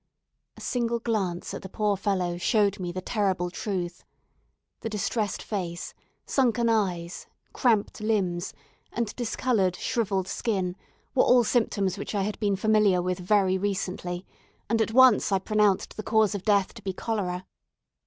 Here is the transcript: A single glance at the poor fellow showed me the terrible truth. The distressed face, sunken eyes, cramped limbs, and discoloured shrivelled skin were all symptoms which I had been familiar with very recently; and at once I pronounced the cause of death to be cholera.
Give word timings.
A 0.57 0.61
single 0.61 0.97
glance 0.97 1.53
at 1.53 1.61
the 1.61 1.69
poor 1.69 1.95
fellow 1.95 2.35
showed 2.37 2.79
me 2.79 2.91
the 2.91 3.01
terrible 3.03 3.51
truth. 3.51 4.03
The 4.79 4.89
distressed 4.89 5.43
face, 5.43 5.93
sunken 6.25 6.69
eyes, 6.69 7.27
cramped 7.53 8.01
limbs, 8.01 8.51
and 8.91 9.15
discoloured 9.15 9.75
shrivelled 9.75 10.27
skin 10.27 10.75
were 11.13 11.21
all 11.25 11.43
symptoms 11.43 11.99
which 11.99 12.15
I 12.15 12.23
had 12.23 12.39
been 12.39 12.55
familiar 12.55 12.99
with 12.99 13.19
very 13.19 13.59
recently; 13.59 14.25
and 14.67 14.81
at 14.81 14.91
once 14.91 15.31
I 15.31 15.37
pronounced 15.37 15.95
the 15.95 16.01
cause 16.01 16.33
of 16.33 16.41
death 16.41 16.73
to 16.73 16.81
be 16.81 16.93
cholera. 16.93 17.45